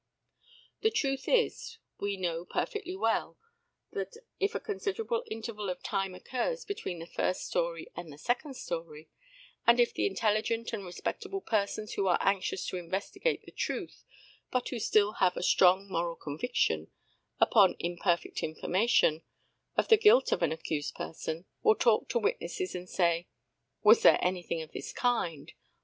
The 0.81 0.89
truth 0.89 1.27
is, 1.27 1.77
we 1.99 2.17
know 2.17 2.43
perfectly 2.43 2.95
well 2.95 3.37
that 3.91 4.17
if 4.39 4.55
a 4.55 4.59
considerable 4.59 5.23
interval 5.29 5.69
of 5.69 5.83
time 5.83 6.15
occurs 6.15 6.65
between 6.65 6.97
the 6.97 7.05
first 7.05 7.45
story 7.45 7.87
and 7.95 8.11
the 8.11 8.17
second 8.17 8.55
story, 8.55 9.09
and 9.67 9.79
if 9.79 9.93
the 9.93 10.07
intelligent 10.07 10.73
and 10.73 10.83
respectable 10.83 11.39
persons 11.39 11.93
who 11.93 12.07
are 12.07 12.17
anxious 12.19 12.65
to 12.69 12.77
investigate 12.77 13.43
the 13.45 13.51
truth, 13.51 14.03
but 14.49 14.69
who 14.69 14.79
still 14.79 15.11
have 15.19 15.37
a 15.37 15.43
strong 15.43 15.87
moral 15.87 16.15
conviction 16.15 16.89
upon 17.39 17.75
imperfect 17.77 18.41
information 18.41 19.21
of 19.77 19.87
the 19.89 19.97
guilt 19.97 20.31
of 20.31 20.41
an 20.41 20.51
accused 20.51 20.95
person, 20.95 21.45
will 21.61 21.75
talk 21.75 22.09
to 22.09 22.17
witnesses 22.17 22.73
and 22.73 22.89
say, 22.89 23.27
"Was 23.83 24.01
there 24.01 24.17
anything 24.19 24.63
of 24.63 24.71
this 24.71 24.93
kind?" 24.93 25.53